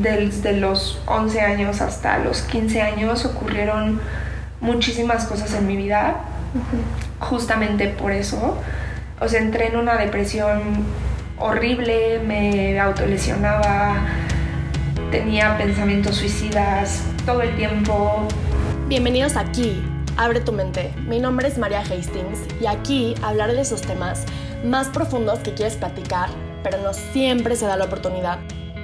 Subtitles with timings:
[0.00, 4.00] desde los 11 años hasta los 15 años ocurrieron
[4.60, 6.16] muchísimas cosas en mi vida,
[7.18, 8.58] justamente por eso.
[9.20, 10.84] O sea, entré en una depresión
[11.38, 13.96] horrible, me autolesionaba,
[15.10, 18.26] tenía pensamientos suicidas todo el tiempo.
[18.88, 19.82] Bienvenidos aquí,
[20.18, 20.94] Abre tu mente.
[21.06, 24.24] Mi nombre es María Hastings y aquí hablaré de esos temas
[24.64, 26.30] más profundos que quieres platicar,
[26.62, 28.38] pero no siempre se da la oportunidad.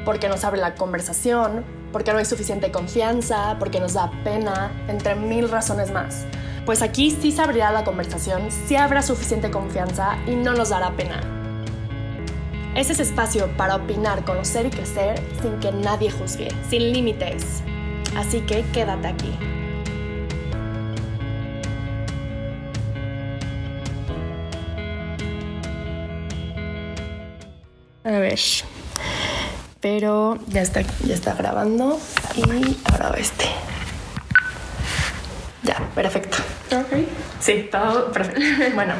[0.04, 5.14] Porque nos abre la conversación, porque no hay suficiente confianza, porque nos da pena, entre
[5.14, 6.24] mil razones más.
[6.64, 10.90] Pues aquí sí se abrirá la conversación, sí habrá suficiente confianza y no nos dará
[10.92, 11.20] pena.
[12.74, 17.62] Es ese espacio para opinar, conocer y crecer sin que nadie juzgue, sin límites.
[18.16, 19.38] Así que quédate aquí.
[28.04, 28.38] A ver.
[29.82, 31.98] Pero ya está, ya está grabando
[32.36, 33.46] y ahora este.
[35.64, 36.38] Ya, perfecto.
[36.70, 37.04] Ok.
[37.40, 38.40] Sí, todo perfecto.
[38.76, 38.94] Bueno,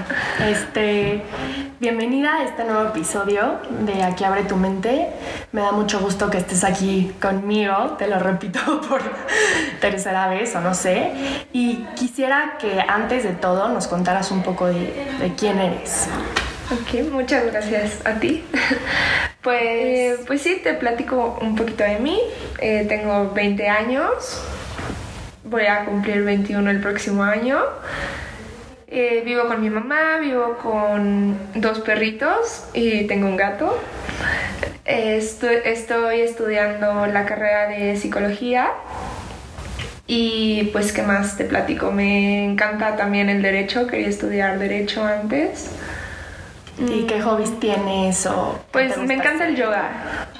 [0.44, 1.22] este,
[1.78, 5.10] bienvenida a este nuevo episodio de Aquí abre tu mente.
[5.52, 9.02] Me da mucho gusto que estés aquí conmigo, te lo repito por
[9.80, 11.12] tercera vez o no sé.
[11.52, 16.08] Y quisiera que antes de todo nos contaras un poco de, de quién eres.
[16.72, 18.42] Ok, muchas gracias a ti.
[19.42, 22.20] Pues, pues sí, te platico un poquito de mí.
[22.60, 24.40] Eh, tengo 20 años.
[25.44, 27.58] Voy a cumplir 21 el próximo año.
[28.86, 33.76] Eh, vivo con mi mamá, vivo con dos perritos y tengo un gato.
[34.84, 38.70] Eh, estoy, estoy estudiando la carrera de psicología.
[40.06, 41.90] Y pues, ¿qué más te platico?
[41.90, 45.70] Me encanta también el derecho, quería estudiar derecho antes.
[46.78, 49.64] ¿Y qué hobbies tienes o Pues me encanta el hacer?
[49.64, 49.90] yoga.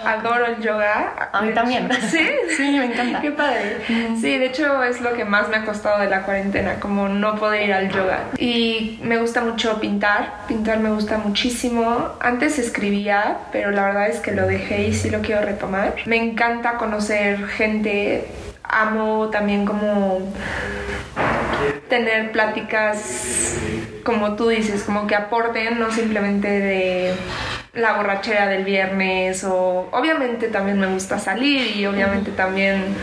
[0.05, 1.29] Adoro el yoga.
[1.33, 1.89] A mí también.
[2.11, 2.27] ¿Sí?
[2.57, 3.21] Sí, me encanta.
[3.21, 3.77] Qué padre.
[3.87, 7.37] Sí, de hecho es lo que más me ha costado de la cuarentena, como no
[7.37, 8.25] poder ir al yoga.
[8.39, 10.33] Y me gusta mucho pintar.
[10.49, 12.11] Pintar me gusta muchísimo.
[12.21, 15.95] Antes escribía, pero la verdad es que lo dejé y sí lo quiero retomar.
[16.07, 18.27] Me encanta conocer gente.
[18.65, 20.21] Amo también como
[21.93, 23.55] tener pláticas
[24.03, 27.15] como tú dices, como que aporten, no simplemente de
[27.75, 32.97] la borrachera del viernes o obviamente también me gusta salir y obviamente también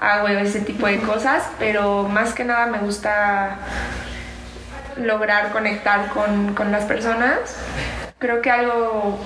[0.00, 3.58] hago ese tipo de cosas, pero más que nada me gusta
[4.96, 7.58] lograr conectar con, con las personas.
[8.24, 9.18] Creo que algo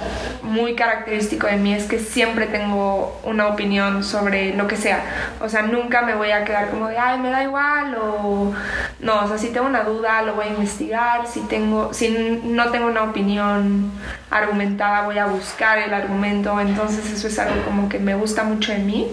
[0.42, 5.04] muy característico de mí es que siempre tengo una opinión sobre lo que sea.
[5.40, 8.52] O sea, nunca me voy a quedar como de, ay, me da igual o
[8.98, 12.72] no, o sea, si tengo una duda lo voy a investigar, si tengo si no
[12.72, 13.92] tengo una opinión
[14.32, 18.72] argumentada voy a buscar el argumento, entonces eso es algo como que me gusta mucho
[18.72, 19.06] de mí.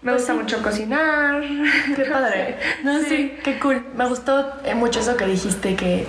[0.00, 1.42] Me gusta mucho cocinar.
[1.96, 2.56] Qué padre.
[2.84, 3.36] No, sí.
[3.42, 3.84] qué cool.
[3.96, 6.06] Me gustó eh, mucho eso que dijiste, que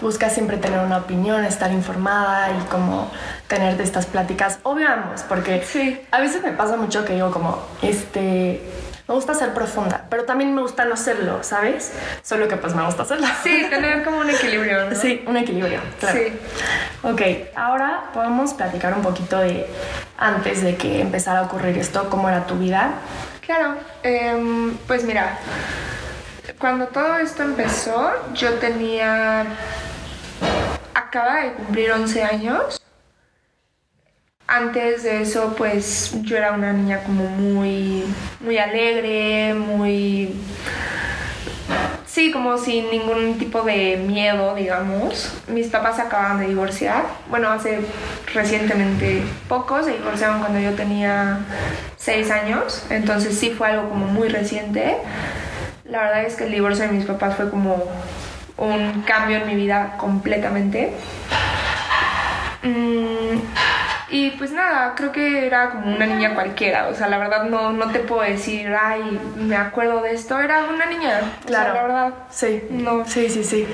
[0.00, 3.10] buscas siempre tener una opinión, estar informada y como
[3.46, 4.58] tener de estas pláticas.
[4.62, 6.00] Obviamos, porque Sí.
[6.10, 8.62] a veces me pasa mucho que digo como, este,
[9.08, 11.92] me gusta ser profunda, pero también me gusta no serlo, ¿sabes?
[12.22, 13.26] Solo que pues me gusta hacerlo.
[13.42, 14.94] Sí, tener como un equilibrio, ¿no?
[14.94, 16.18] Sí, un equilibrio, claro.
[16.18, 16.38] Sí.
[17.02, 17.22] Ok,
[17.56, 19.66] ahora podemos platicar un poquito de
[20.18, 22.90] antes de que empezara a ocurrir esto, cómo era tu vida.
[23.46, 25.38] Claro, em, pues mira,
[26.58, 29.46] cuando todo esto empezó, yo tenía,
[31.08, 32.80] acaba de cumplir 11 años.
[34.46, 38.04] Antes de eso, pues yo era una niña como muy,
[38.40, 40.34] muy alegre, muy,
[42.06, 45.34] sí, como sin ningún tipo de miedo, digamos.
[45.48, 47.80] Mis papás acaban de divorciar, bueno, hace
[48.32, 51.40] recientemente poco, se divorciaron cuando yo tenía
[51.96, 54.96] 6 años, entonces sí fue algo como muy reciente.
[55.84, 57.82] La verdad es que el divorcio de mis papás fue como
[58.58, 60.92] un cambio en mi vida completamente.
[62.62, 63.38] Mm,
[64.10, 67.72] y pues nada, creo que era como una niña cualquiera, o sea, la verdad no,
[67.72, 71.74] no te puedo decir, ay, me acuerdo de esto, era una niña, o sea, Claro.
[71.74, 72.14] la verdad.
[72.30, 73.04] Sí, No.
[73.04, 73.66] sí, sí, sí.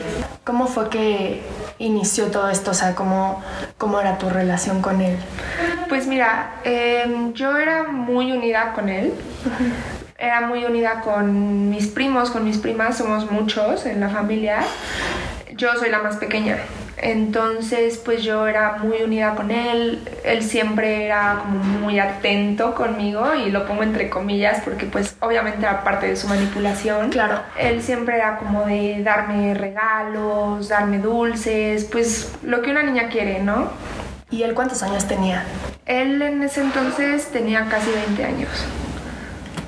[0.45, 1.43] ¿Cómo fue que
[1.79, 2.73] inició todo esto?
[2.73, 3.43] O sea, ¿cómo,
[3.79, 5.17] cómo era tu relación con él?
[5.89, 9.15] Pues mira, em, yo era muy unida con él.
[10.19, 14.61] Era muy unida con mis primos, con mis primas, somos muchos en la familia.
[15.57, 16.59] Yo soy la más pequeña.
[16.97, 20.09] Entonces, pues yo era muy unida con él.
[20.25, 25.67] Él siempre era como muy atento conmigo y lo pongo entre comillas porque pues obviamente
[25.67, 27.11] era parte de su manipulación.
[27.11, 27.41] Claro.
[27.59, 33.41] Él siempre era como de darme regalos, darme dulces, pues lo que una niña quiere,
[33.41, 33.69] ¿no?
[34.31, 35.45] ¿Y él cuántos años tenía?
[35.87, 38.65] Él en ese entonces tenía casi 20 años.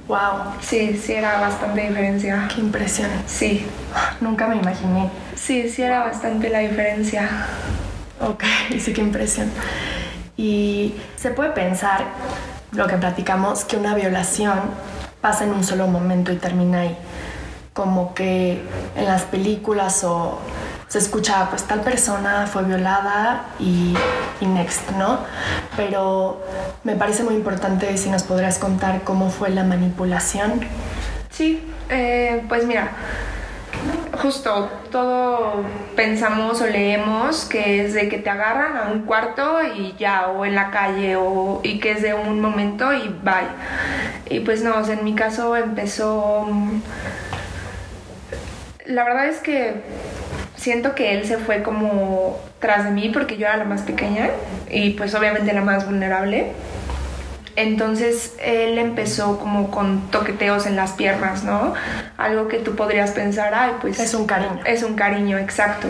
[0.09, 2.49] Wow, Sí, sí era bastante diferencia.
[2.55, 3.11] qué impresión.
[3.27, 3.67] Sí,
[4.21, 5.11] Nunca me imaginé.
[5.35, 7.29] sí, sí era bastante la diferencia.
[8.21, 8.45] Ok,
[8.79, 9.51] sí, qué impresión.
[10.37, 12.05] Y se puede pensar,
[12.73, 14.61] lo que platicamos, que una violación
[15.21, 16.97] pasa en un solo momento y termina ahí.
[17.73, 18.63] Como que
[18.97, 20.39] en las películas o
[20.89, 23.97] se escucha, pues tal persona fue violada y,
[24.41, 25.19] next, ¿no?
[25.77, 26.43] Pero
[26.85, 30.61] me parece muy importante si nos podrías contar cómo fue la manipulación.
[31.31, 32.91] Sí, eh, pues mira,
[34.23, 39.95] justo todo pensamos o leemos que es de que te agarran a un cuarto y
[39.99, 43.49] ya, o en la calle, o, y que es de un momento y bye.
[44.31, 46.47] Y pues no, en mi caso empezó...
[46.49, 46.81] mm,
[48.87, 49.83] La verdad es que
[50.67, 54.31] siento que él se fue como tras de mí porque yo era la más pequeña
[54.69, 56.49] y pues obviamente la más vulnerable.
[57.55, 61.75] Entonces él empezó como con toqueteos en las piernas, ¿no?
[62.17, 64.59] Algo que tú podrías pensar, ay, pues Es un cariño.
[64.65, 65.87] es un cariño, exacto.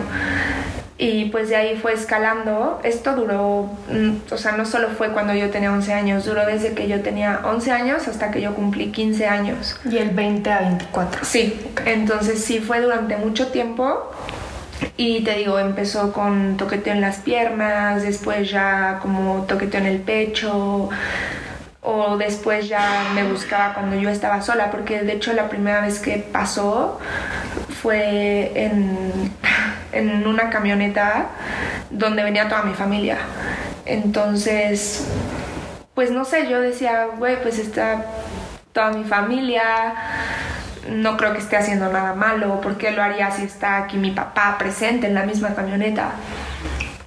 [0.99, 2.79] Y pues de ahí fue escalando.
[2.83, 6.73] Esto duró, mm, o sea, no solo fue cuando yo tenía 11 años, duró desde
[6.75, 9.79] que yo tenía 11 años hasta que yo cumplí 15 años.
[9.89, 11.25] Y el 20 a 24.
[11.25, 14.11] Sí, entonces sí fue durante mucho tiempo.
[14.95, 19.99] Y te digo, empezó con toqueteo en las piernas, después ya como toqueteo en el
[19.99, 20.89] pecho,
[21.81, 25.99] o después ya me buscaba cuando yo estaba sola, porque de hecho la primera vez
[25.99, 26.99] que pasó
[27.81, 29.31] fue en,
[29.91, 31.27] en una camioneta
[31.89, 33.17] donde venía toda mi familia.
[33.85, 35.07] Entonces,
[35.93, 38.05] pues no sé, yo decía, güey, pues está
[38.73, 39.63] toda mi familia,
[40.89, 44.11] no creo que esté haciendo nada malo, ¿por qué lo haría si está aquí mi
[44.11, 46.11] papá presente en la misma camioneta?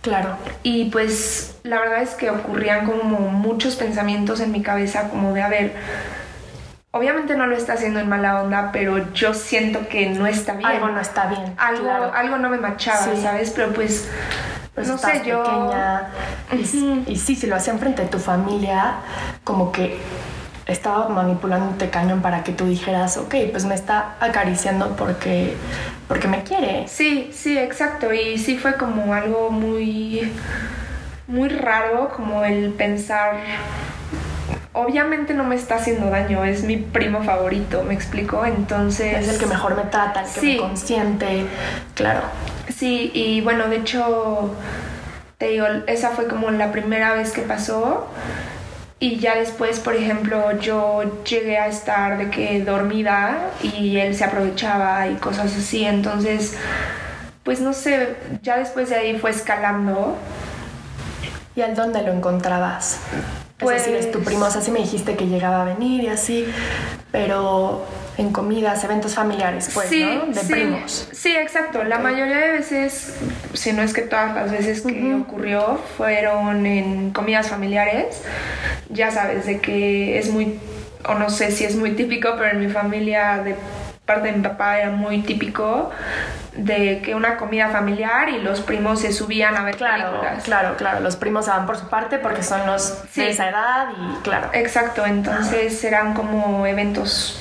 [0.03, 0.37] Claro.
[0.63, 5.43] Y pues la verdad es que ocurrían como muchos pensamientos en mi cabeza, como de,
[5.43, 5.75] a ver,
[6.93, 10.67] obviamente no lo está haciendo en mala onda, pero yo siento que no está bien.
[10.71, 11.55] Algo no está bien.
[11.59, 12.13] algo, claro.
[12.15, 13.21] algo no me machaba, Sí.
[13.23, 13.51] ¿sabes?
[13.51, 14.09] Pero pues,
[14.75, 15.43] Pues no sé, yo...
[15.45, 16.09] pequeña.
[16.53, 18.95] Y, y sí, si lo hacían frente a tu familia,
[19.45, 19.99] como que
[20.73, 25.55] estaba manipulándote cañón para que tú dijeras, ok, pues me está acariciando porque,
[26.09, 26.87] porque me quiere.
[26.89, 28.13] Sí, sí, exacto.
[28.13, 30.33] Y sí fue como algo muy,
[31.27, 33.35] muy raro, como el pensar,
[34.73, 38.45] obviamente no me está haciendo daño, es mi primo favorito, ¿me explico?
[38.45, 39.17] Entonces...
[39.29, 40.53] Es el que mejor me trata, el que Sí.
[40.53, 41.47] me consiente.
[41.95, 42.21] Claro.
[42.75, 44.55] Sí, y bueno, de hecho,
[45.39, 48.07] te digo, esa fue como la primera vez que pasó.
[49.03, 54.25] Y ya después, por ejemplo, yo llegué a estar de que dormida y él se
[54.25, 55.87] aprovechaba y cosas así.
[55.87, 56.55] Entonces,
[57.43, 60.17] pues no sé, ya después de ahí fue escalando.
[61.57, 62.99] ¿Y al dónde lo encontrabas?
[63.59, 66.05] Pues- Es decir, es tu primo, o sea, sí me dijiste que llegaba a venir
[66.05, 66.47] y así,
[67.11, 67.85] pero
[68.21, 70.27] en comidas, eventos familiares, pues, sí, ¿no?
[70.27, 71.09] De sí, primos.
[71.13, 71.83] Sí, exacto.
[71.85, 73.15] La mayoría de veces,
[73.55, 78.23] si no es que todas las veces que ocurrió, fueron en comidas familiares.
[78.91, 80.61] Ya sabes, de que es muy,
[81.09, 83.57] o no sé si es muy típico, pero en mi familia de
[84.05, 85.91] parte de mi papá era muy típico
[86.57, 90.43] de que una comida familiar y los primos se subían a ver Claro, películas.
[90.45, 91.01] claro, claro.
[91.01, 92.83] Los primos se van por su parte porque son los
[93.13, 93.21] Sí.
[93.23, 94.51] de esa edad y claro.
[94.53, 97.41] Exacto, entonces eran como eventos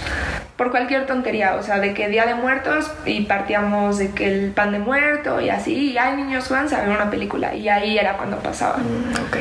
[0.60, 4.52] por cualquier tontería, o sea, de que Día de Muertos y partíamos de que el
[4.52, 7.98] pan de muerto y así, y hay niños van a ver una película y ahí
[7.98, 8.76] era cuando pasaba.
[8.78, 9.38] Mm, Ok.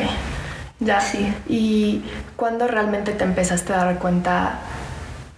[0.79, 1.01] Ya.
[1.01, 1.35] Sí.
[1.49, 2.05] ¿Y
[2.37, 4.61] cuándo realmente te empezaste a dar cuenta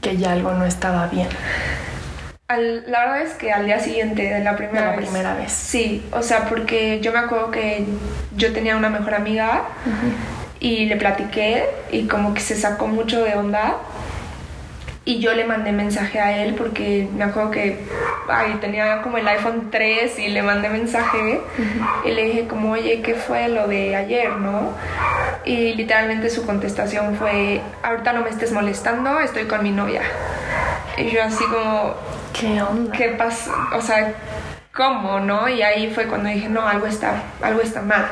[0.03, 1.29] que ya algo no estaba bien?
[2.49, 5.07] Al- la verdad es que al día siguiente de la primera De la vez.
[5.09, 5.51] primera vez.
[5.53, 7.87] Sí, o sea, porque yo me acuerdo que
[8.37, 9.63] yo tenía una mejor amiga
[10.59, 13.77] y le platiqué y como que se sacó mucho de onda
[15.04, 17.78] y yo le mandé mensaje a él porque me acuerdo que
[18.28, 21.40] ay, tenía como el iPhone 3 y le mandé mensaje
[22.04, 24.73] y le dije como, oye, ¿qué fue lo de ayer, no?
[25.45, 30.02] Y literalmente su contestación fue, ahorita no me estés molestando, estoy con mi novia.
[30.99, 31.95] Y yo así como,
[32.38, 32.92] ¿Qué onda?
[32.92, 33.52] ¿qué pasó?
[33.73, 34.14] O sea,
[34.75, 35.49] ¿cómo, no?
[35.49, 38.07] Y ahí fue cuando dije, no, algo está, algo está mal.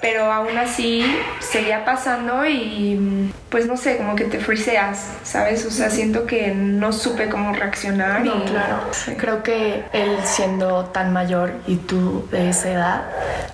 [0.00, 1.04] Pero aún así
[1.40, 5.66] seguía pasando y pues no sé, como que te friseas, ¿sabes?
[5.66, 8.24] O sea, siento que no supe cómo reaccionar.
[8.24, 8.78] No, y, claro.
[8.92, 9.14] Sí.
[9.16, 13.02] Creo que él siendo tan mayor y tú de esa edad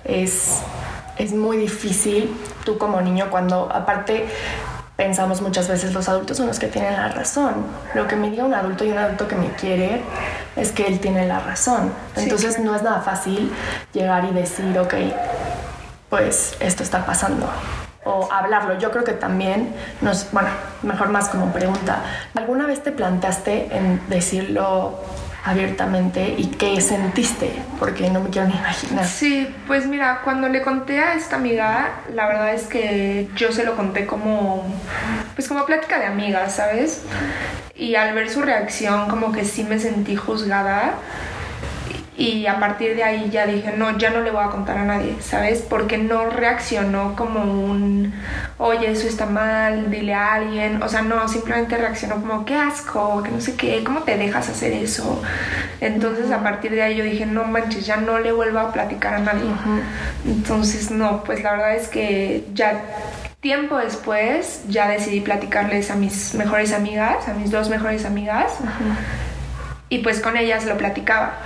[0.05, 0.59] es,
[1.17, 4.25] es muy difícil tú como niño cuando aparte
[4.97, 7.53] pensamos muchas veces los adultos son los que tienen la razón.
[7.93, 10.01] Lo que me diga un adulto y un adulto que me quiere
[10.55, 11.93] es que él tiene la razón.
[12.15, 12.71] Sí, Entonces claro.
[12.71, 13.51] no es nada fácil
[13.93, 14.95] llegar y decir, ok,
[16.09, 17.49] pues esto está pasando.
[18.03, 18.79] o hablarlo.
[18.79, 20.47] Yo creo que también nos, bueno,
[20.81, 22.01] mejor más como pregunta,
[22.35, 24.97] ¿alguna vez te planteaste en decirlo
[25.47, 29.05] abiertamente y qué sentiste, porque no me quiero ni imaginar.
[29.05, 33.63] Sí, pues mira, cuando le conté a esta amiga, la verdad es que yo se
[33.63, 34.65] lo conté como,
[35.35, 37.03] pues como plática de amigas, ¿sabes?
[37.75, 40.95] Y al ver su reacción, como que sí me sentí juzgada
[42.17, 44.85] y a partir de ahí ya dije, no, ya no le voy a contar a
[44.85, 45.61] nadie, ¿sabes?
[45.61, 48.11] Porque no reaccionó como un,
[48.57, 50.81] oye, eso está mal, dile a alguien.
[50.81, 54.49] O sea, no, simplemente reaccionó como, qué asco, que no sé qué, ¿cómo te dejas
[54.49, 55.21] hacer eso?
[55.79, 59.13] Entonces a partir de ahí yo dije, no manches, ya no le vuelvo a platicar
[59.13, 59.51] a nadie.
[60.25, 62.83] Entonces, no, pues la verdad es que ya
[63.41, 68.53] tiempo después ya decidí platicarles a mis mejores amigas, a mis dos mejores amigas.
[69.89, 71.37] Y pues con ellas lo platicaba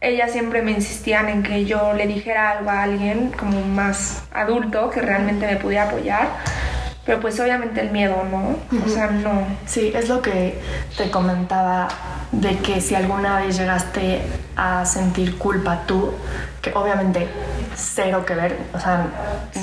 [0.00, 4.90] ellas siempre me insistían en que yo le dijera algo a alguien como más adulto
[4.90, 6.28] que realmente me pudiera apoyar.
[7.04, 8.56] Pero pues obviamente el miedo, ¿no?
[8.84, 9.46] O sea, no.
[9.64, 10.60] Sí, es lo que
[10.96, 11.88] te comentaba
[12.32, 14.20] de que si alguna vez llegaste
[14.56, 16.12] a sentir culpa tú,
[16.60, 17.26] que obviamente
[17.74, 19.06] cero que ver, o sea,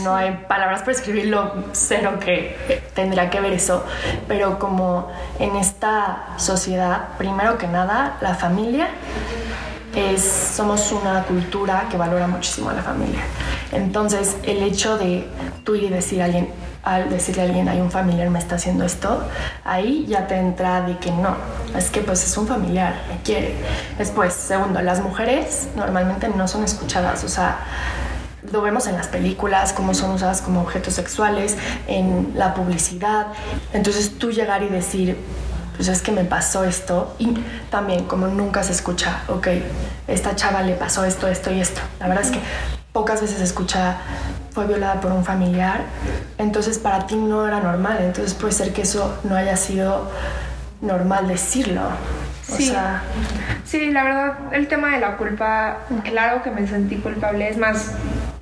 [0.04, 3.86] no hay palabras para escribirlo, cero que tendría que ver eso,
[4.28, 8.88] pero como en esta sociedad, primero que nada, la familia
[9.96, 13.22] es, somos una cultura que valora muchísimo a la familia.
[13.72, 15.28] Entonces, el hecho de
[15.64, 16.50] tú y decir a alguien,
[16.84, 19.24] al decirle a alguien, hay un familiar me está haciendo esto,
[19.64, 21.36] ahí ya te entra de que no,
[21.76, 23.56] es que pues es un familiar, me quiere.
[23.98, 27.60] Después, segundo, las mujeres normalmente no son escuchadas, o sea,
[28.52, 33.28] lo vemos en las películas, cómo son usadas como objetos sexuales, en la publicidad.
[33.74, 35.18] Entonces tú llegar y decir,
[35.76, 37.36] pues es que me pasó esto y
[37.70, 39.48] también como nunca se escucha, ok,
[40.08, 41.82] esta chava le pasó esto, esto y esto.
[42.00, 42.40] La verdad es que
[42.92, 43.98] pocas veces se escucha
[44.52, 45.82] fue violada por un familiar,
[46.38, 50.10] entonces para ti no era normal, entonces puede ser que eso no haya sido
[50.80, 51.82] normal decirlo.
[52.42, 52.74] sí.
[53.66, 57.92] sí, la verdad, el tema de la culpa, claro que me sentí culpable, es más,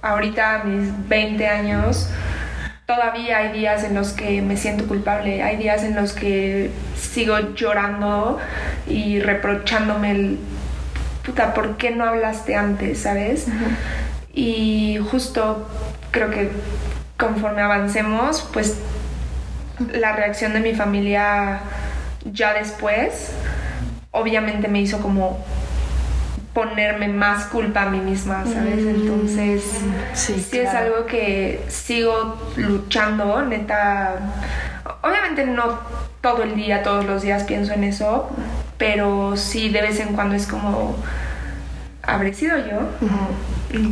[0.03, 2.09] ahorita a mis 20 años,
[2.85, 7.37] todavía hay días en los que me siento culpable, hay días en los que sigo
[7.55, 8.39] llorando
[8.87, 10.39] y reprochándome el,
[11.25, 13.47] puta, ¿por qué no hablaste antes, sabes?
[14.33, 15.67] Y justo
[16.11, 16.49] creo que
[17.17, 18.77] conforme avancemos, pues
[19.93, 21.61] la reacción de mi familia
[22.25, 23.31] ya después,
[24.11, 25.43] obviamente me hizo como
[26.53, 28.83] ponerme más culpa a mí misma, ¿sabes?
[28.83, 28.89] Mm.
[28.89, 29.63] Entonces,
[30.13, 34.19] sí, sí es algo que sigo luchando, neta.
[35.01, 35.79] Obviamente no
[36.21, 38.29] todo el día, todos los días pienso en eso,
[38.77, 40.95] pero sí de vez en cuando es como,
[42.03, 42.79] ¿habré sido yo?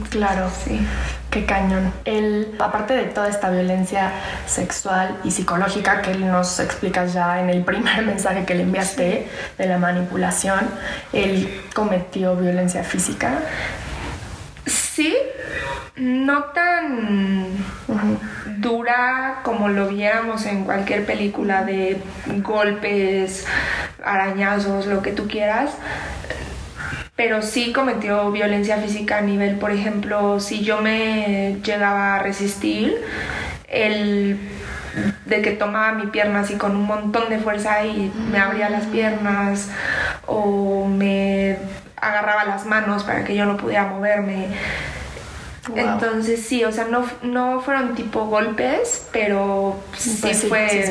[0.09, 0.79] Claro, sí.
[1.31, 1.93] Qué cañón.
[2.03, 4.11] Él, aparte de toda esta violencia
[4.45, 9.29] sexual y psicológica que él nos explica ya en el primer mensaje que le enviaste
[9.57, 10.59] de la manipulación,
[11.13, 13.39] él cometió violencia física.
[14.65, 15.15] Sí,
[15.95, 17.47] no tan
[18.57, 22.01] dura como lo viéramos en cualquier película de
[22.43, 23.47] golpes,
[24.03, 25.71] arañazos, lo que tú quieras
[27.23, 32.99] pero sí cometió violencia física a nivel, por ejemplo, si yo me llegaba a resistir,
[33.67, 34.39] el
[35.27, 38.87] de que tomaba mi pierna así con un montón de fuerza y me abría las
[38.87, 39.69] piernas
[40.25, 41.59] o me
[41.95, 44.47] agarraba las manos para que yo no pudiera moverme.
[45.75, 50.85] Entonces sí, o sea, no, no fueron tipo golpes, pero sí, pues fue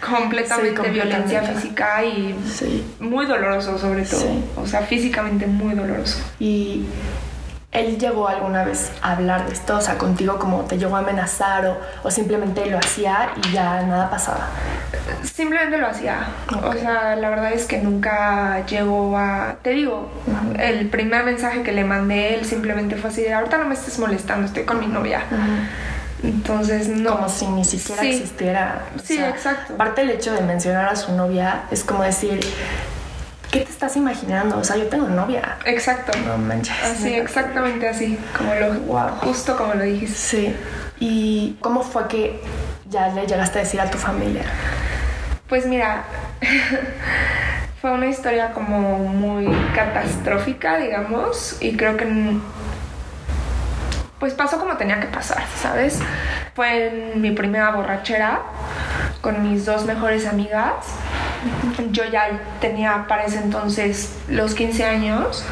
[0.00, 2.34] completamente, violencia física y
[3.00, 4.24] muy doloroso sobre todo.
[4.56, 6.18] O sea, físicamente muy doloroso.
[6.38, 6.84] Y
[7.72, 9.76] ¿Él llegó alguna vez a hablar de esto?
[9.76, 13.82] O sea, contigo como te llegó a amenazar o, o simplemente lo hacía y ya
[13.82, 14.48] nada pasaba.
[15.22, 16.26] Simplemente lo hacía.
[16.62, 19.56] O sea, la verdad es que nunca llegó a...
[19.62, 20.10] Te digo,
[20.58, 24.46] el primer mensaje que le mandé, él simplemente fue así, ahorita no me estés molestando,
[24.46, 25.22] estoy con mi novia.
[26.22, 27.16] Entonces, no.
[27.16, 28.82] Como si ni siquiera existiera.
[29.02, 29.74] sí, exacto.
[29.74, 32.40] Aparte el hecho de mencionar a su novia es como decir,
[33.52, 34.58] ¿qué te estás imaginando?
[34.58, 35.58] O sea, yo tengo novia.
[35.66, 36.18] Exacto.
[36.26, 36.74] No manches.
[36.82, 39.08] Así, exactamente así, como lo, wow.
[39.20, 40.16] justo como lo dijiste.
[40.16, 40.56] Sí.
[40.98, 42.40] ¿Y cómo fue que
[42.88, 44.42] ya le llegaste a decir a tu familia?
[45.48, 46.04] Pues mira,
[47.80, 52.06] fue una historia como muy catastrófica, digamos, y creo que
[54.18, 55.98] pues pasó como tenía que pasar, ¿sabes?
[56.54, 58.42] Fue en mi primera borrachera
[59.20, 60.74] con mis dos mejores amigas.
[61.90, 65.44] Yo ya tenía para ese entonces los 15 años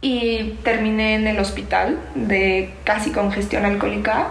[0.00, 4.28] y terminé en el hospital de casi congestión alcohólica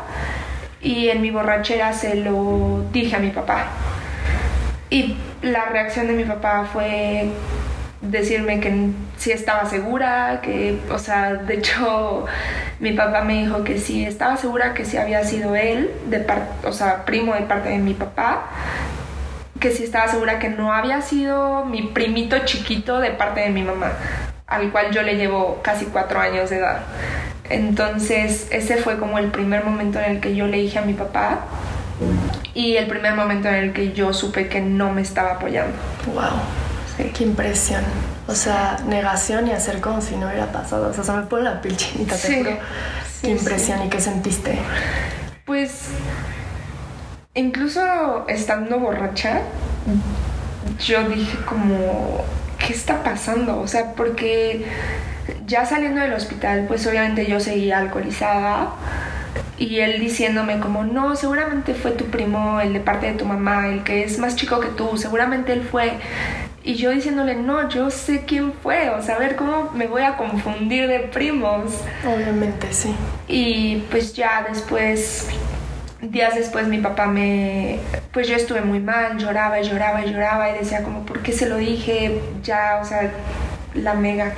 [0.81, 3.67] y en mi borrachera se lo dije a mi papá.
[4.89, 7.29] Y la reacción de mi papá fue
[8.01, 12.25] decirme que sí estaba segura, que, o sea, de hecho,
[12.79, 16.25] mi papá me dijo que sí estaba segura que sí había sido él, de
[16.65, 18.43] o sea, primo de parte de mi papá,
[19.63, 23.63] que sí estaba segura que no había sido mi primito chiquito de parte de mi
[23.63, 23.93] mamá,
[24.45, 26.81] al cual yo le llevo casi cuatro años de edad.
[27.49, 30.91] Entonces, ese fue como el primer momento en el que yo le dije a mi
[30.91, 31.45] papá
[32.53, 35.77] y el primer momento en el que yo supe que no me estaba apoyando.
[36.13, 36.41] ¡Wow!
[36.97, 37.11] Sí.
[37.15, 37.85] ¡Qué impresión!
[38.27, 40.89] O sea, negación y hacer como si no hubiera pasado.
[40.89, 42.57] O sea, se me pone la piel chinita, te juro.
[43.21, 43.81] ¡Qué impresión!
[43.83, 44.59] ¿Y qué sentiste?
[47.35, 49.41] Incluso estando borracha,
[50.85, 52.23] yo dije como,
[52.59, 53.59] ¿qué está pasando?
[53.59, 54.65] O sea, porque
[55.47, 58.73] ya saliendo del hospital, pues obviamente yo seguía alcoholizada
[59.57, 63.67] y él diciéndome como, no, seguramente fue tu primo, el de parte de tu mamá,
[63.69, 65.93] el que es más chico que tú, seguramente él fue.
[66.63, 70.03] Y yo diciéndole, no, yo sé quién fue, o sea, a ver cómo me voy
[70.03, 71.81] a confundir de primos.
[72.05, 72.95] Obviamente, sí.
[73.27, 75.27] Y pues ya después,
[76.11, 77.79] días después mi papá me,
[78.11, 81.31] pues yo estuve muy mal, lloraba y lloraba y lloraba y decía como, ¿por qué
[81.31, 82.21] se lo dije?
[82.43, 83.11] Ya, o sea,
[83.73, 84.33] la mega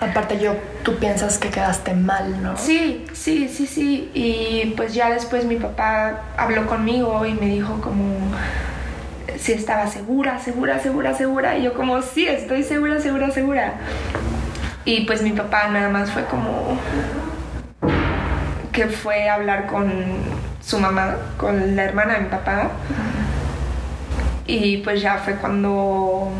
[0.00, 2.56] Aparte yo, tú piensas que quedaste mal, ¿no?
[2.56, 4.10] Sí, sí, sí, sí.
[4.14, 8.14] Y pues ya después mi papá habló conmigo y me dijo como
[9.36, 11.58] si estaba segura, segura, segura, segura.
[11.58, 13.74] Y yo como, sí, estoy segura, segura, segura.
[14.84, 16.78] Y pues mi papá nada más fue como
[18.70, 19.90] que fue a hablar con
[20.68, 22.70] su mamá, con la hermana de mi papá.
[24.46, 26.30] Y pues ya fue cuando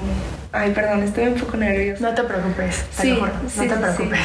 [0.53, 2.03] Ay, perdón, estoy un poco nerviosa.
[2.09, 4.21] No te preocupes, sí, no te preocupes.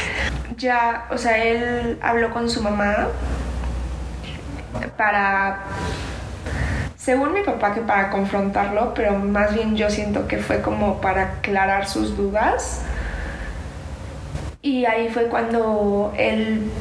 [0.58, 3.08] Ya, o sea, él habló con su mamá
[4.98, 5.60] para,
[6.96, 11.24] según mi papá, que para confrontarlo, pero más bien yo siento que fue como para
[11.24, 12.82] aclarar sus dudas.
[14.62, 16.72] Y ahí fue cuando él,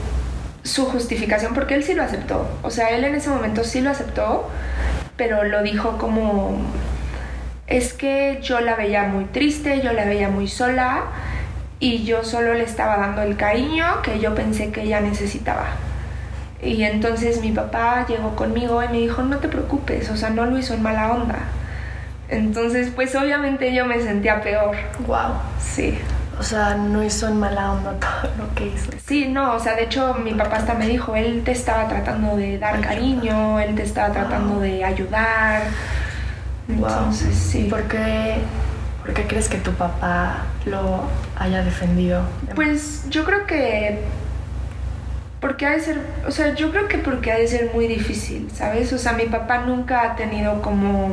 [0.62, 3.90] su justificación, porque él sí lo aceptó, o sea, él en ese momento sí lo
[3.90, 4.48] aceptó,
[5.16, 6.56] pero lo dijo como
[7.66, 11.04] es que yo la veía muy triste, yo la veía muy sola
[11.80, 15.66] y yo solo le estaba dando el cariño que yo pensé que ella necesitaba.
[16.62, 20.46] Y entonces mi papá llegó conmigo y me dijo, no te preocupes, o sea, no
[20.46, 21.40] lo hizo en mala onda.
[22.28, 24.76] Entonces, pues obviamente yo me sentía peor.
[25.06, 25.32] Wow.
[25.58, 25.98] Sí.
[26.38, 28.90] O sea, no hizo en mala onda todo lo que hizo.
[29.04, 32.36] Sí, no, o sea, de hecho mi papá hasta me dijo, él te estaba tratando
[32.36, 35.62] de dar cariño, él te estaba tratando de ayudar.
[36.68, 37.68] Entonces, sí.
[37.68, 38.38] ¿Por qué,
[39.28, 41.04] crees que tu papá lo
[41.36, 42.22] haya defendido?
[42.54, 44.00] Pues yo creo que
[45.40, 48.48] porque ha de ser, o sea, yo creo que porque ha de ser muy difícil,
[48.54, 48.92] ¿sabes?
[48.92, 51.10] O sea, mi papá nunca ha tenido como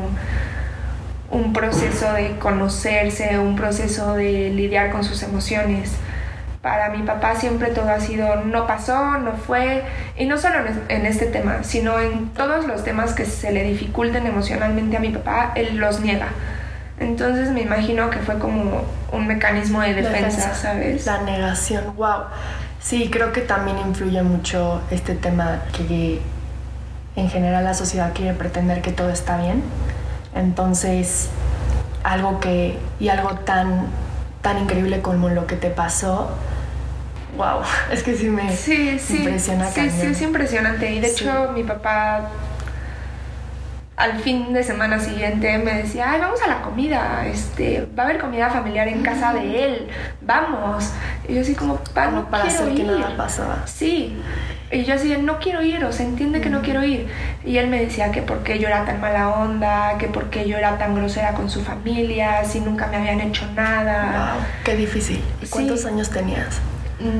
[1.32, 5.98] un proceso de conocerse, un proceso de lidiar con sus emociones
[6.62, 9.84] para mi papá siempre todo ha sido no pasó, no fue,
[10.18, 10.58] y no solo
[10.90, 15.10] en este tema, sino en todos los temas que se le dificulten emocionalmente a mi
[15.10, 16.28] papá, él los niega.
[17.00, 21.06] Entonces me imagino que fue como un mecanismo de defensa, ¿sabes?
[21.06, 22.24] La negación, wow.
[22.82, 26.20] Sí, creo que también influye mucho este tema que
[27.16, 29.64] en general la sociedad quiere pretender que todo está bien.
[30.36, 31.30] Entonces,
[32.04, 33.88] algo que, y algo tan,
[34.42, 36.30] tan increíble como lo que te pasó,
[37.38, 37.62] wow,
[37.92, 39.70] es que sí me sí, sí, impresiona.
[39.70, 40.92] Sí, sí, es impresionante.
[40.92, 42.30] Y de hecho mi papá
[44.00, 48.06] al fin de semana siguiente me decía, ay, vamos a la comida, este, va a
[48.06, 49.88] haber comida familiar en casa de él,
[50.22, 50.92] vamos.
[51.28, 52.78] Y yo así como, pa, no para hacer ir.
[52.78, 53.68] que nada pasaba.
[53.68, 54.18] Sí.
[54.72, 57.08] Y yo así, no quiero ir, o sea, entiende que no quiero ir.
[57.44, 60.48] Y él me decía que por qué yo era tan mala onda, que por qué
[60.48, 64.36] yo era tan grosera con su familia, si nunca me habían hecho nada.
[64.36, 65.24] Wow, qué difícil.
[65.42, 66.60] ¿Y cuántos años tenías?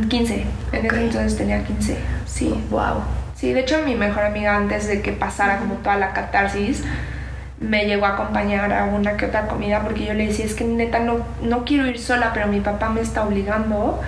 [0.10, 0.36] 15.
[0.36, 1.98] Mm, en ese entonces tenía 15.
[2.26, 2.54] Sí.
[2.70, 3.02] Wow.
[3.36, 6.84] Sí, de hecho mi mejor amiga antes de que pasara como toda la catarsis
[7.60, 10.64] me llegó a acompañar a una que otra comida porque yo le decía, es que
[10.64, 14.00] neta no, no quiero ir sola, pero mi papá me está obligando.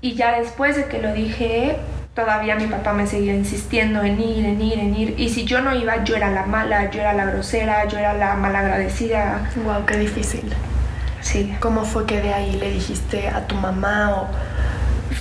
[0.00, 1.76] Y ya después de que lo dije,
[2.14, 5.14] todavía mi papá me seguía insistiendo en ir, en ir, en ir.
[5.18, 8.14] Y si yo no iba, yo era la mala, yo era la grosera, yo era
[8.14, 9.50] la malagradecida.
[9.64, 10.52] Wow, qué difícil.
[11.20, 11.54] Sí.
[11.60, 14.28] ¿Cómo fue que de ahí le dijiste a tu mamá o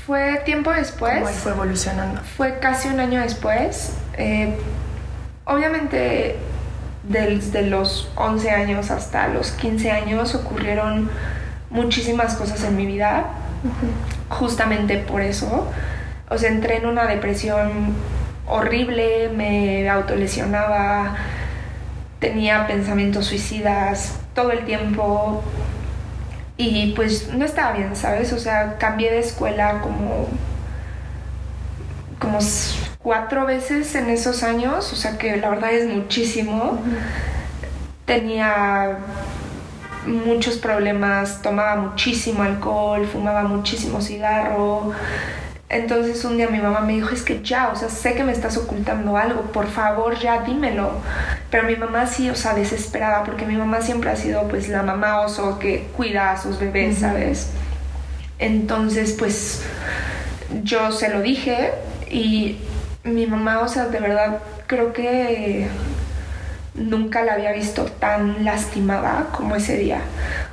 [0.06, 1.20] fue tiempo después.
[1.20, 2.22] ¿Cómo fue evolucionando?
[2.36, 3.94] Fue casi un año después.
[4.18, 4.56] Eh,
[5.46, 6.36] obviamente,
[7.04, 11.10] desde los 11 años hasta los 15 años ocurrieron
[11.70, 13.26] muchísimas cosas en mi vida.
[14.30, 15.68] Justamente por eso.
[16.34, 17.94] O sea, entré en una depresión
[18.48, 21.16] horrible, me autolesionaba,
[22.20, 25.44] tenía pensamientos suicidas todo el tiempo
[26.58, 28.34] y pues no estaba bien, ¿sabes?
[28.34, 30.28] O sea, cambié de escuela como
[32.20, 32.40] como
[33.00, 36.82] cuatro veces en esos años, o sea que la verdad es muchísimo.
[38.06, 38.98] Tenía
[40.08, 44.94] muchos problemas, tomaba muchísimo alcohol, fumaba muchísimo cigarro.
[45.74, 48.32] Entonces un día mi mamá me dijo, es que ya, o sea, sé que me
[48.32, 50.92] estás ocultando algo, por favor ya dímelo.
[51.50, 54.84] Pero mi mamá sí, o sea, desesperada, porque mi mamá siempre ha sido pues la
[54.84, 57.50] mamá oso que cuida a sus bebés, ¿sabes?
[58.38, 59.64] Entonces pues
[60.64, 61.72] yo se lo dije
[62.08, 62.60] y
[63.04, 65.68] mi mamá, o sea, de verdad creo que
[66.76, 70.02] nunca la había visto tan lastimada como ese día.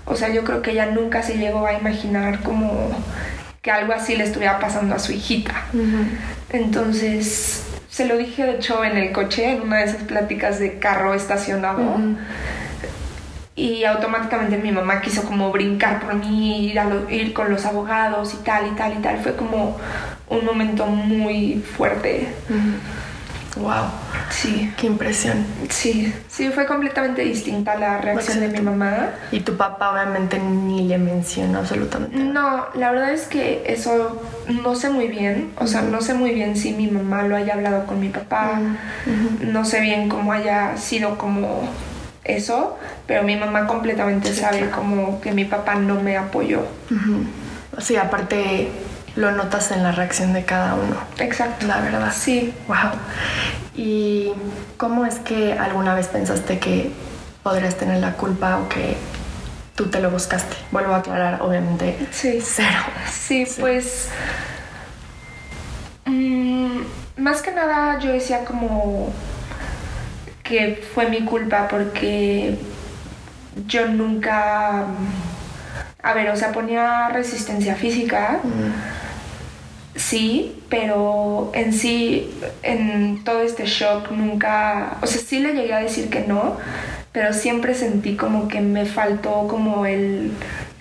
[0.06, 2.90] O sea, yo creo que ella nunca se llegó a imaginar como
[3.62, 5.54] que algo así le estuviera pasando a su hijita.
[6.50, 10.78] Entonces, se lo dije de hecho en el coche, en una de esas pláticas de
[10.78, 11.82] carro estacionado.
[13.56, 18.32] Y automáticamente mi mamá quiso como brincar por mí, ir, a ir con los abogados
[18.32, 19.18] y tal y tal y tal.
[19.18, 19.76] Fue como
[20.28, 22.28] un momento muy fuerte.
[23.56, 23.86] Wow.
[24.30, 24.72] Sí.
[24.76, 25.44] Qué impresión.
[25.68, 29.10] Sí, sí, fue completamente distinta la reacción de mi mamá.
[29.32, 32.16] Y tu papá obviamente ni le mencionó absolutamente.
[32.16, 34.22] No, la verdad es que eso
[34.62, 35.50] no sé muy bien.
[35.56, 38.60] O sea, no sé muy bien si mi mamá lo haya hablado con mi papá.
[39.40, 41.68] No sé bien cómo haya sido como
[42.24, 46.62] eso, pero mi mamá completamente sabe como que mi papá no me apoyó.
[47.78, 48.68] Sí, aparte
[49.20, 50.96] lo notas en la reacción de cada uno.
[51.18, 51.66] Exacto.
[51.66, 52.12] La verdad.
[52.12, 52.54] Sí.
[52.66, 52.92] Wow.
[53.76, 54.32] ¿Y
[54.76, 56.90] cómo es que alguna vez pensaste que
[57.42, 58.96] podrías tener la culpa o que
[59.76, 60.56] tú te lo buscaste?
[60.72, 61.98] Vuelvo a aclarar, obviamente.
[62.10, 62.40] Sí.
[62.42, 62.80] Cero.
[63.10, 64.08] Sí, pues.
[66.06, 66.80] Mm,
[67.18, 69.12] más que nada yo decía como
[70.42, 72.58] que fue mi culpa porque
[73.66, 74.86] yo nunca.
[76.02, 78.40] A ver, o sea, ponía resistencia física.
[80.10, 85.78] Sí, pero en sí, en todo este shock nunca, o sea, sí le llegué a
[85.78, 86.56] decir que no,
[87.12, 90.32] pero siempre sentí como que me faltó como el,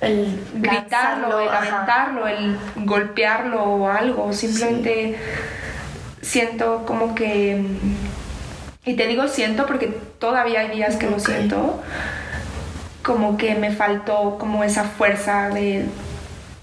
[0.02, 5.16] el gritarlo, el lamentarlo, el golpearlo o algo, simplemente
[6.24, 7.64] siento como que,
[8.84, 11.80] y te digo siento porque todavía hay días que lo siento,
[13.04, 15.86] como que me faltó como esa fuerza de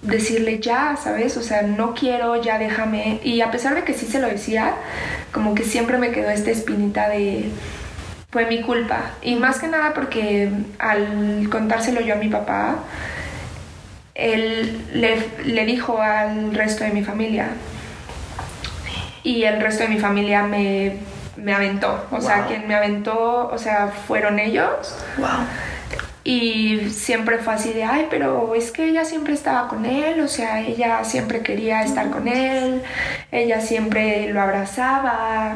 [0.06, 1.36] decirle ya, ¿sabes?
[1.36, 3.20] O sea, no quiero, ya déjame.
[3.22, 4.74] Y a pesar de que sí se lo decía,
[5.32, 7.50] como que siempre me quedó esta espinita de
[8.30, 9.12] fue mi culpa.
[9.22, 12.76] Y más que nada porque al contárselo yo a mi papá,
[14.14, 17.48] él le, dijo al resto de mi familia.
[19.22, 20.98] Y el resto de mi familia me,
[21.36, 22.06] me aventó.
[22.10, 24.96] O sea, quien me aventó, o sea, fueron ellos.
[25.18, 25.28] Wow.
[26.28, 30.26] Y siempre fue así de, ay, pero es que ella siempre estaba con él, o
[30.26, 32.82] sea, ella siempre quería estar con él,
[33.30, 35.54] ella siempre lo abrazaba,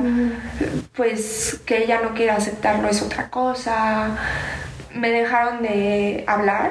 [0.94, 4.16] pues que ella no quiere aceptarlo es otra cosa.
[4.94, 6.70] Me dejaron de hablar,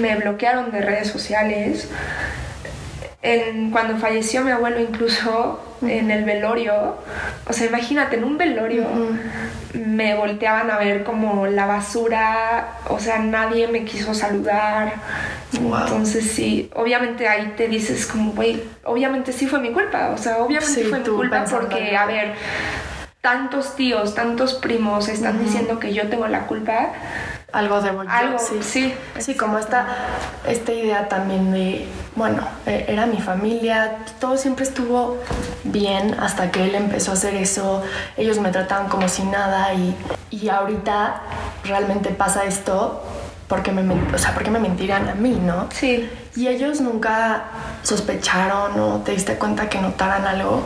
[0.00, 1.90] me bloquearon de redes sociales.
[3.20, 6.96] En, cuando falleció mi abuelo incluso en el velorio,
[7.46, 8.86] o sea, imagínate, en un velorio
[9.76, 14.94] me volteaban a ver como la basura, o sea, nadie me quiso saludar.
[15.52, 20.38] Entonces sí, obviamente ahí te dices como, güey, obviamente sí fue mi culpa, o sea,
[20.38, 22.34] obviamente fue mi culpa porque, a ver,
[23.26, 26.92] tantos tíos, tantos primos están diciendo que yo tengo la culpa.
[27.52, 28.58] Algo de Algo, sí.
[28.60, 29.84] Sí, sí como esta,
[30.46, 35.18] esta idea también de, bueno, e, era mi familia, todo siempre estuvo
[35.64, 37.82] bien hasta que él empezó a hacer eso,
[38.16, 39.96] ellos me trataban como si nada y,
[40.30, 41.20] y ahorita
[41.64, 43.02] realmente pasa esto
[43.48, 43.82] porque me,
[44.14, 45.66] o sea, porque me mentirán a mí, ¿no?
[45.72, 46.08] Sí.
[46.36, 47.42] Y ellos nunca
[47.82, 50.62] sospecharon o te diste cuenta que notaran algo.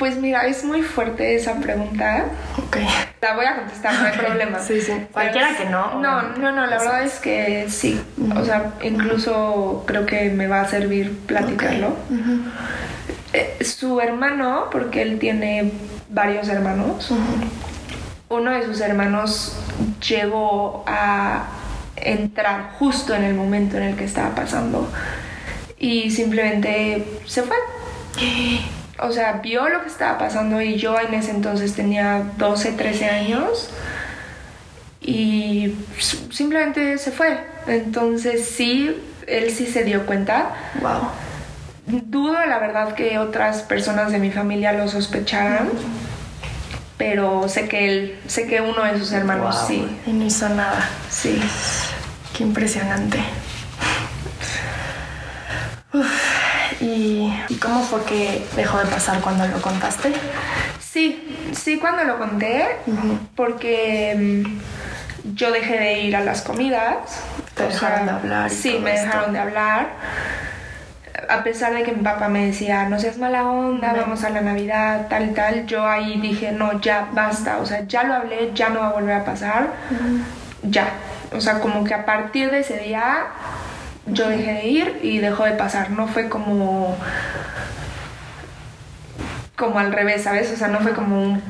[0.00, 2.24] Pues mira, es muy fuerte esa pregunta.
[2.56, 2.78] Ok.
[3.20, 4.58] La voy a contestar, no hay problema.
[4.58, 4.94] Sí, sí.
[5.12, 6.00] Cualquiera que no.
[6.00, 8.00] No, no, no, la verdad es que sí.
[8.34, 11.94] O sea, incluso creo que me va a servir platicarlo.
[13.34, 15.70] Eh, su hermano, porque él tiene
[16.08, 17.12] varios hermanos,
[18.30, 19.58] uno de sus hermanos
[20.08, 21.44] llegó a
[21.96, 24.90] entrar justo en el momento en el que estaba pasando
[25.78, 27.56] y simplemente se fue.
[29.02, 33.06] O sea, vio lo que estaba pasando y yo en ese entonces tenía 12, 13
[33.08, 33.70] años
[35.00, 35.74] y
[36.30, 37.38] simplemente se fue.
[37.66, 38.94] Entonces sí,
[39.26, 40.50] él sí se dio cuenta.
[40.82, 41.08] Wow.
[41.86, 45.70] Dudo la verdad que otras personas de mi familia lo sospecharan,
[46.98, 49.66] pero sé que él, sé que uno de sus hermanos Wow.
[49.66, 50.88] sí, Y no hizo nada.
[51.08, 51.40] sí.
[52.36, 53.18] Qué impresionante.
[55.92, 56.06] Uf,
[57.00, 60.12] ¿Y, ¿Y cómo fue que dejó de pasar cuando lo contaste?
[60.80, 62.66] Sí, sí cuando lo conté,
[63.36, 67.22] porque mm, yo dejé de ir a las comidas.
[67.54, 69.06] Te dejaron de hablar Sí, me esto.
[69.06, 69.88] dejaron de hablar.
[71.28, 74.40] A pesar de que mi papá me decía, no seas mala onda, vamos a la
[74.40, 78.50] Navidad, tal y tal, yo ahí dije, no, ya basta, o sea, ya lo hablé,
[78.54, 79.68] ya no va a volver a pasar,
[80.62, 80.88] ya.
[81.32, 83.26] O sea, como que a partir de ese día
[84.12, 86.96] yo dejé de ir y dejó de pasar, no fue como
[89.56, 90.50] como al revés, ¿sabes?
[90.52, 91.42] O sea, no fue como un-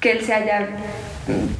[0.00, 0.68] que él se haya,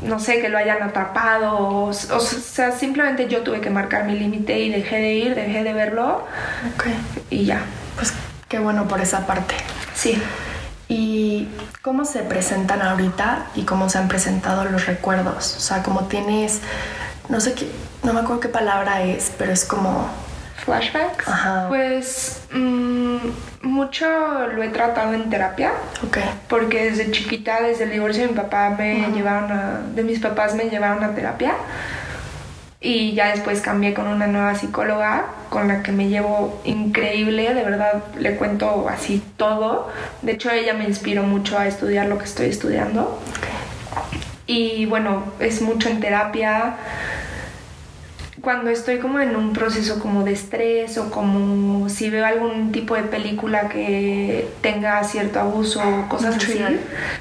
[0.03, 4.19] no sé, que lo hayan atrapado, o, o sea, simplemente yo tuve que marcar mi
[4.19, 6.27] límite y dejé de ir, dejé de verlo
[6.75, 6.87] Ok.
[7.31, 7.63] y ya.
[7.97, 8.13] Pues
[8.49, 9.55] qué bueno por esa parte.
[9.95, 10.21] Sí.
[10.89, 11.49] ¿Y
[11.83, 15.55] cómo se presentan ahorita y cómo se han presentado los recuerdos?
[15.57, 16.61] O sea, como tienes,
[17.29, 17.71] no sé qué,
[18.05, 20.09] no me acuerdo qué palabra es, pero es como,
[20.65, 21.29] Flashbacks.
[21.29, 21.67] Ajá.
[21.69, 23.17] Pues mm,
[23.63, 24.07] mucho
[24.55, 25.73] lo he tratado en terapia.
[26.07, 30.21] ok, Porque desde chiquita, desde el divorcio de mi papá, me llevaron a, de mis
[30.21, 31.55] papás me llevaron a terapia.
[32.81, 37.65] Y ya después cambié con una nueva psicóloga con la que me llevo increíble, de
[37.65, 39.89] verdad le cuento así todo.
[40.21, 43.19] De hecho, ella me inspiró mucho a estudiar lo que estoy estudiando.
[44.47, 46.77] Y bueno, es mucho en terapia.
[48.45, 52.95] Cuando estoy como en un proceso como de estrés o como si veo algún tipo
[52.95, 56.61] de película que tenga cierto abuso o cosas así.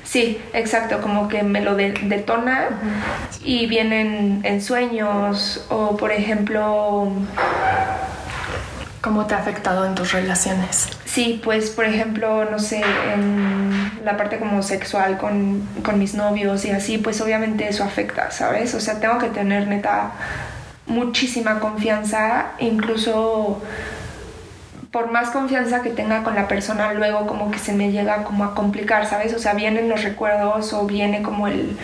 [0.04, 2.68] Sí, exacto, como que me lo de- detona
[3.44, 7.10] y vienen en sueños o por ejemplo
[9.02, 10.88] ¿cómo te ha afectado en tus relaciones?
[11.06, 12.82] Sí, pues por ejemplo, no sé,
[13.14, 18.32] en la parte como sexual con, con mis novios y así, pues obviamente eso afecta,
[18.32, 18.74] ¿sabes?
[18.74, 20.12] O sea, tengo que tener neta
[20.88, 23.62] muchísima confianza, incluso
[24.92, 28.44] por más confianza que tenga con la persona, luego como que se me llega como
[28.44, 29.34] a complicar, ¿sabes?
[29.34, 31.78] O sea, vienen los recuerdos o viene como el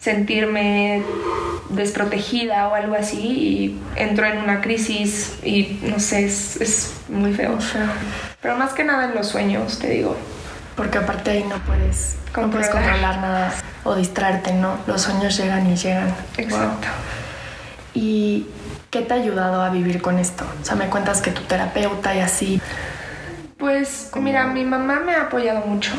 [0.00, 1.02] sentirme
[1.68, 7.32] desprotegida o algo así y entro en una crisis y no sé, es, es muy
[7.32, 7.56] feo.
[8.42, 10.16] Pero más que nada en los sueños, te digo.
[10.74, 12.72] Porque aparte ahí no puedes, no puedes Controlar.
[12.72, 14.76] controlar nada o distraerte, ¿no?
[14.86, 16.12] Los sueños llegan y llegan.
[16.36, 16.88] Exacto.
[17.96, 18.46] ¿Y
[18.90, 20.44] qué te ha ayudado a vivir con esto?
[20.60, 22.60] O sea, me cuentas que tu terapeuta y así.
[23.56, 25.92] Pues mira, mi mamá me ha apoyado mucho.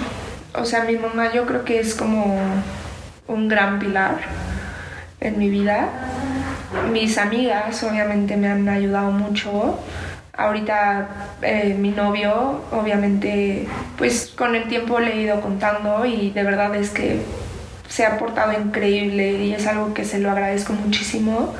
[0.53, 2.39] O sea, mi mamá yo creo que es como
[3.27, 4.19] un gran pilar
[5.19, 5.89] en mi vida.
[6.91, 9.79] Mis amigas obviamente me han ayudado mucho.
[10.33, 11.09] Ahorita
[11.41, 16.75] eh, mi novio, obviamente, pues con el tiempo le he ido contando y de verdad
[16.75, 17.23] es que
[17.87, 21.53] se ha portado increíble y es algo que se lo agradezco muchísimo.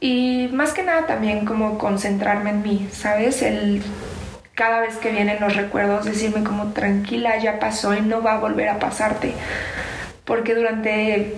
[0.00, 3.42] Y más que nada también como concentrarme en mí, ¿sabes?
[3.42, 3.82] El
[4.54, 8.38] cada vez que vienen los recuerdos decirme como tranquila, ya pasó y no va a
[8.38, 9.34] volver a pasarte.
[10.24, 11.34] Porque durante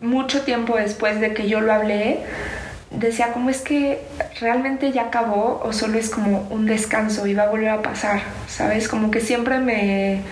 [0.00, 2.20] mucho tiempo después de que yo lo hablé,
[2.90, 4.00] decía como es que
[4.40, 8.20] realmente ya acabó o solo es como un descanso y va a volver a pasar,
[8.48, 8.88] ¿sabes?
[8.88, 10.22] Como que siempre me...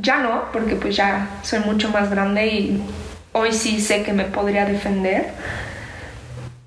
[0.00, 2.82] Ya no, porque pues ya soy mucho más grande y
[3.32, 5.32] hoy sí sé que me podría defender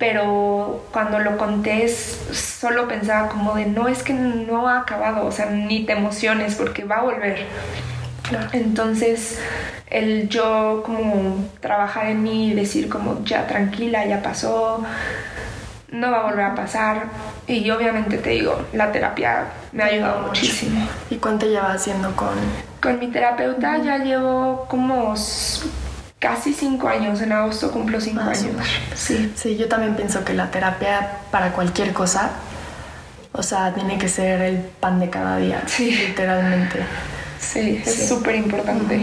[0.04, 5.32] pero cuando lo conté solo pensaba como de no es que no ha acabado, o
[5.32, 7.46] sea, ni te emociones porque va a volver.
[8.52, 9.40] Entonces,
[9.90, 14.84] el yo como trabajar en mí y decir como ya tranquila, ya pasó,
[15.90, 17.06] no va a volver a pasar.
[17.48, 20.86] Y obviamente te digo, la terapia me ha ayudado muchísimo.
[21.10, 22.73] ¿Y cuánto llevas haciendo con...?
[22.84, 25.16] Con mi terapeuta ya llevo como
[26.20, 28.68] casi cinco años, en agosto cumplo cinco Ah, años.
[28.94, 29.32] Sí.
[29.36, 32.32] Sí, yo también pienso que la terapia para cualquier cosa,
[33.32, 35.92] o sea, tiene que ser el pan de cada día, Sí.
[35.92, 36.80] literalmente.
[37.40, 37.90] Sí, Sí.
[37.90, 39.02] es súper importante.